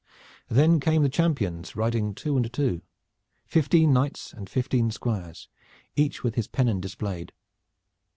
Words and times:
Then 0.49 0.79
came 0.79 1.03
the 1.03 1.09
champions 1.09 1.75
riding 1.75 2.15
two 2.15 2.35
and 2.35 2.51
two, 2.51 2.81
fifteen 3.45 3.93
knights 3.93 4.33
and 4.33 4.49
fifteen 4.49 4.89
squires, 4.89 5.47
each 5.95 6.23
with 6.23 6.33
his 6.33 6.47
pennon 6.47 6.81
displayed. 6.81 7.31